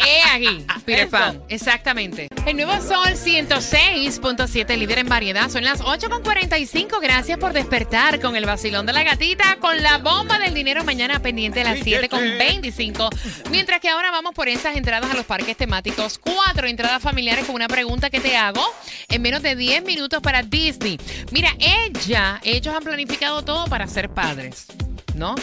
He 0.00 0.22
aquí, 0.22 0.66
Peter 0.84 1.08
Pan, 1.08 1.42
exactamente. 1.48 2.28
El 2.46 2.56
nuevo 2.56 2.72
Sol 2.80 3.12
106.7, 3.12 4.76
líder 4.76 4.98
en 4.98 5.08
variedad. 5.08 5.50
Son 5.50 5.62
las 5.62 5.80
8.45. 5.82 7.00
Gracias 7.00 7.38
por 7.38 7.52
despertar 7.52 8.20
con 8.20 8.34
el 8.34 8.46
vacilón 8.46 8.86
de 8.86 8.92
la 8.92 9.02
gatita, 9.02 9.56
con 9.60 9.82
la 9.82 9.98
bomba 9.98 10.38
del 10.38 10.54
dinero 10.54 10.82
mañana 10.84 11.20
pendiente 11.20 11.60
a 11.60 11.64
las 11.64 11.80
7.25. 11.80 13.08
Mientras 13.50 13.80
que 13.80 13.88
ahora 13.88 14.10
vamos 14.10 14.34
por 14.34 14.48
esas 14.48 14.76
entradas 14.76 15.10
a 15.10 15.14
los 15.14 15.26
parques 15.26 15.56
temáticos. 15.56 16.18
Cuatro 16.18 16.66
entradas 16.66 17.02
familiares 17.02 17.44
con 17.44 17.54
una 17.54 17.68
pregunta 17.68 18.10
que 18.10 18.20
te 18.20 18.36
hago 18.36 18.64
en 19.08 19.22
menos 19.22 19.42
de 19.42 19.54
10 19.54 19.84
minutos 19.84 20.20
para 20.22 20.42
Disney. 20.42 20.98
Mira, 21.30 21.54
ella, 21.58 22.40
ellos 22.42 22.74
han 22.74 22.82
planificado 22.82 23.42
todo 23.42 23.66
para 23.66 23.86
ser 23.86 24.08
padres, 24.08 24.66
¿no? 25.14 25.34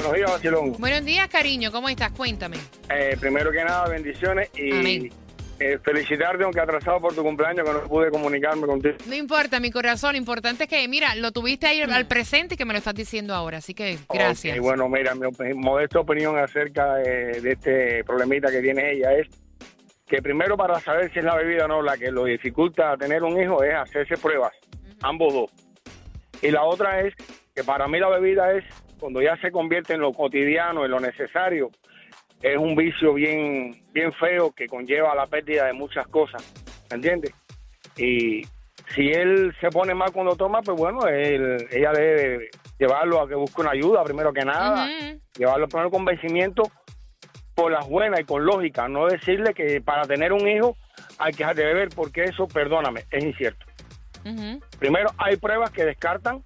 Buenos 0.00 0.16
días, 0.16 0.30
Bacilón. 0.30 0.72
Buenos 0.78 1.04
días, 1.04 1.28
cariño, 1.28 1.70
¿cómo 1.70 1.86
estás? 1.90 2.10
Cuéntame. 2.12 2.56
Eh, 2.88 3.18
primero 3.20 3.52
que 3.52 3.62
nada, 3.62 3.86
bendiciones 3.86 4.48
y 4.54 4.72
Amén. 4.72 5.12
eh, 5.58 5.78
felicitarte, 5.84 6.42
aunque 6.42 6.58
atrasado 6.58 7.00
por 7.00 7.14
tu 7.14 7.22
cumpleaños, 7.22 7.66
que 7.66 7.72
no 7.74 7.82
pude 7.82 8.10
comunicarme 8.10 8.66
contigo. 8.66 8.96
No 9.06 9.14
importa, 9.14 9.60
mi 9.60 9.70
corazón, 9.70 10.12
lo 10.12 10.18
importante 10.18 10.64
es 10.64 10.70
que, 10.70 10.88
mira, 10.88 11.14
lo 11.16 11.32
tuviste 11.32 11.66
ahí 11.66 11.82
al 11.82 12.06
presente 12.06 12.54
y 12.54 12.56
que 12.56 12.64
me 12.64 12.72
lo 12.72 12.78
estás 12.78 12.94
diciendo 12.94 13.34
ahora, 13.34 13.58
así 13.58 13.74
que 13.74 13.98
gracias. 14.08 14.56
Ok, 14.56 14.62
bueno, 14.62 14.88
mira, 14.88 15.14
mi 15.14 15.52
modesta 15.54 16.00
opinión 16.00 16.38
acerca 16.38 16.94
de, 16.94 17.42
de 17.42 17.52
este 17.52 18.04
problemita 18.04 18.50
que 18.50 18.62
tiene 18.62 18.92
ella 18.92 19.12
es 19.12 19.28
que 20.06 20.22
primero 20.22 20.56
para 20.56 20.80
saber 20.80 21.12
si 21.12 21.18
es 21.18 21.26
la 21.26 21.36
bebida 21.36 21.66
o 21.66 21.68
no 21.68 21.82
la 21.82 21.98
que 21.98 22.10
lo 22.10 22.24
dificulta 22.24 22.96
tener 22.96 23.22
un 23.22 23.38
hijo 23.38 23.62
es 23.62 23.74
hacerse 23.74 24.16
pruebas, 24.16 24.52
ambos 25.02 25.34
dos. 25.34 25.50
Y 26.40 26.50
la 26.50 26.64
otra 26.64 27.02
es 27.02 27.12
que 27.54 27.62
para 27.64 27.86
mí 27.86 27.98
la 27.98 28.08
bebida 28.08 28.50
es 28.56 28.64
cuando 29.00 29.22
ya 29.22 29.36
se 29.38 29.50
convierte 29.50 29.94
en 29.94 30.00
lo 30.00 30.12
cotidiano, 30.12 30.84
en 30.84 30.90
lo 30.90 31.00
necesario, 31.00 31.70
es 32.42 32.56
un 32.56 32.76
vicio 32.76 33.14
bien, 33.14 33.80
bien 33.92 34.12
feo 34.12 34.52
que 34.52 34.66
conlleva 34.66 35.14
la 35.14 35.26
pérdida 35.26 35.66
de 35.66 35.72
muchas 35.72 36.06
cosas, 36.06 36.42
¿me 36.90 36.96
entiendes? 36.96 37.34
Y 37.96 38.42
si 38.94 39.08
él 39.10 39.54
se 39.60 39.68
pone 39.70 39.94
mal 39.94 40.12
cuando 40.12 40.36
toma, 40.36 40.62
pues 40.62 40.78
bueno, 40.78 41.06
él, 41.06 41.66
ella 41.70 41.92
debe 41.92 42.50
llevarlo 42.78 43.20
a 43.20 43.28
que 43.28 43.34
busque 43.34 43.60
una 43.60 43.72
ayuda, 43.72 44.04
primero 44.04 44.32
que 44.32 44.44
nada, 44.44 44.88
llevarlo 45.36 45.66
a 45.66 45.68
poner 45.68 45.90
convencimiento 45.90 46.62
por 47.54 47.72
las 47.72 47.86
buenas 47.88 48.20
y 48.20 48.24
con 48.24 48.44
lógica, 48.44 48.88
no 48.88 49.06
decirle 49.06 49.52
que 49.52 49.80
para 49.80 50.02
tener 50.02 50.32
un 50.32 50.48
hijo 50.48 50.76
hay 51.18 51.32
que 51.32 51.38
dejar 51.38 51.56
de 51.56 51.64
beber, 51.64 51.88
porque 51.94 52.24
eso, 52.24 52.46
perdóname, 52.48 53.04
es 53.10 53.24
incierto. 53.24 53.66
Primero, 54.78 55.10
hay 55.18 55.36
pruebas 55.36 55.70
que 55.70 55.84
descartan 55.84 56.42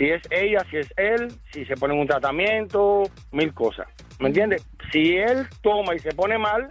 si 0.00 0.08
es 0.08 0.22
ella, 0.30 0.64
si 0.70 0.78
es 0.78 0.88
él, 0.96 1.30
si 1.52 1.66
se 1.66 1.76
pone 1.76 1.92
en 1.92 2.00
un 2.00 2.06
tratamiento, 2.06 3.02
mil 3.32 3.52
cosas. 3.52 3.86
¿Me 4.18 4.28
entiendes? 4.28 4.66
Si 4.90 5.18
él 5.18 5.46
toma 5.62 5.94
y 5.94 5.98
se 5.98 6.12
pone 6.12 6.38
mal, 6.38 6.68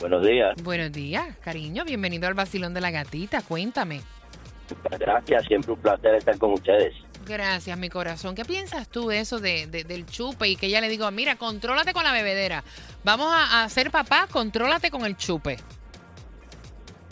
Buenos 0.02 0.26
días. 0.26 0.54
Buenos 0.64 0.90
días, 0.92 1.36
cariño. 1.42 1.84
Bienvenido 1.84 2.26
al 2.26 2.34
Basilón 2.34 2.74
de 2.74 2.80
la 2.80 2.90
Gatita. 2.90 3.40
Cuéntame. 3.40 4.00
Gracias, 4.98 5.44
siempre 5.46 5.72
un 5.72 5.78
placer 5.80 6.16
estar 6.16 6.36
con 6.38 6.52
ustedes. 6.54 6.92
Gracias, 7.24 7.78
mi 7.78 7.88
corazón. 7.88 8.34
¿Qué 8.34 8.44
piensas 8.44 8.88
tú 8.88 9.06
de 9.08 9.20
eso 9.20 9.38
de, 9.38 9.68
de- 9.68 9.84
del 9.84 10.04
chupe 10.06 10.48
y 10.48 10.56
que 10.56 10.66
ella 10.66 10.80
le 10.80 10.88
digo, 10.88 11.08
mira, 11.12 11.36
contrólate 11.36 11.92
con 11.92 12.02
la 12.02 12.12
bebedera? 12.12 12.64
Vamos 13.04 13.28
a, 13.32 13.62
a 13.62 13.68
ser 13.68 13.92
papá, 13.92 14.26
contrólate 14.28 14.90
con 14.90 15.04
el 15.06 15.16
chupe. 15.16 15.56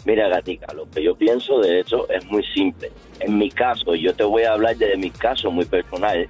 Mira, 0.05 0.29
Gatica, 0.29 0.73
lo 0.75 0.91
que 0.91 1.05
yo 1.05 1.15
pienso 1.15 1.61
de 1.61 1.81
eso 1.81 2.09
es 2.11 2.25
muy 2.27 2.43
simple. 2.55 2.91
En 3.21 3.39
mi 3.39 3.51
caso, 3.51 3.95
yo 3.95 4.13
te 4.17 4.25
voy 4.25 4.43
a 4.43 4.53
hablar 4.55 4.77
de 4.77 4.97
mi 4.97 5.11
caso 5.13 5.51
muy 5.53 5.65
personal. 5.65 6.27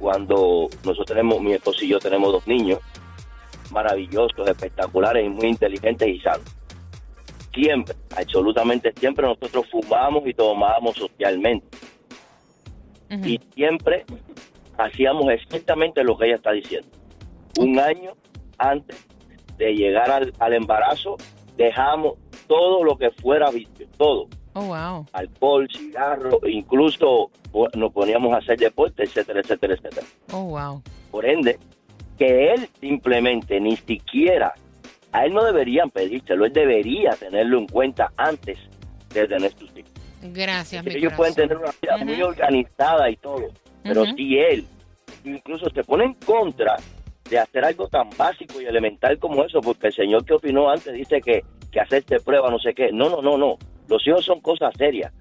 Cuando 0.00 0.68
nosotros 0.84 1.06
tenemos, 1.06 1.40
mi 1.40 1.52
esposo 1.52 1.84
y 1.84 1.88
yo 1.88 1.98
tenemos 2.00 2.32
dos 2.32 2.46
niños 2.48 2.78
maravillosos, 3.70 4.48
espectaculares 4.48 5.26
y 5.26 5.28
muy 5.28 5.48
inteligentes 5.48 6.08
y 6.08 6.20
sanos. 6.20 6.56
Siempre, 7.52 7.94
absolutamente 8.16 8.92
siempre 8.98 9.26
nosotros 9.26 9.66
fumamos 9.70 10.26
y 10.26 10.34
tomábamos 10.34 10.96
socialmente. 10.96 11.66
Y 13.24 13.40
siempre 13.54 14.04
hacíamos 14.76 15.30
exactamente 15.30 16.04
lo 16.04 16.16
que 16.18 16.26
ella 16.26 16.36
está 16.36 16.52
diciendo. 16.52 16.88
Un 17.58 17.78
año 17.78 18.12
antes 18.58 19.06
de 19.56 19.74
llegar 19.74 20.10
al, 20.10 20.32
al 20.38 20.52
embarazo, 20.52 21.16
dejamos 21.56 22.14
todo 22.46 22.84
lo 22.84 22.96
que 22.96 23.10
fuera 23.10 23.50
vicio, 23.50 23.86
todo. 23.96 24.28
Oh, 24.54 24.62
wow. 24.62 25.06
Alcohol, 25.12 25.68
cigarro, 25.70 26.40
incluso 26.48 27.30
nos 27.74 27.92
poníamos 27.92 28.32
a 28.34 28.38
hacer 28.38 28.58
deporte, 28.58 29.04
etcétera, 29.04 29.40
etcétera, 29.40 29.74
etcétera. 29.74 30.06
Oh, 30.32 30.44
wow. 30.44 30.82
Por 31.10 31.24
ende, 31.26 31.58
que 32.18 32.52
él 32.52 32.68
simplemente 32.80 33.60
ni 33.60 33.76
siquiera, 33.76 34.54
a 35.12 35.24
él 35.24 35.32
no 35.32 35.44
deberían 35.44 35.90
pedírselo, 35.90 36.44
él 36.44 36.52
debería 36.52 37.10
tenerlo 37.12 37.58
en 37.58 37.66
cuenta 37.66 38.12
antes 38.16 38.58
de 39.14 39.26
tener 39.26 39.52
sus 39.52 39.70
hijos. 39.76 39.90
Gracias, 40.22 40.84
mi 40.84 40.90
Ellos 40.90 41.12
corazón. 41.14 41.16
pueden 41.16 41.34
tener 41.34 41.56
una 41.56 41.70
vida 41.80 41.96
muy 42.04 42.22
organizada 42.22 43.08
y 43.08 43.16
todo, 43.16 43.46
pero 43.82 44.04
si 44.16 44.38
él 44.38 44.66
incluso 45.24 45.70
se 45.70 45.84
pone 45.84 46.04
en 46.04 46.14
contra 46.14 46.76
de 47.30 47.38
hacer 47.38 47.64
algo 47.64 47.88
tan 47.88 48.08
básico 48.16 48.60
y 48.60 48.64
elemental 48.66 49.18
como 49.18 49.44
eso, 49.44 49.60
porque 49.60 49.88
el 49.88 49.92
señor 49.94 50.24
que 50.24 50.34
opinó 50.34 50.70
antes 50.70 50.92
dice 50.94 51.20
que, 51.20 51.44
que 51.70 51.80
hacerse 51.80 52.20
prueba, 52.20 52.50
no 52.50 52.58
sé 52.58 52.74
qué. 52.74 52.90
No, 52.92 53.08
no, 53.10 53.20
no, 53.22 53.36
no. 53.36 53.58
Los 53.88 54.06
hijos 54.06 54.24
son 54.24 54.40
cosas 54.40 54.74
serias. 54.76 55.12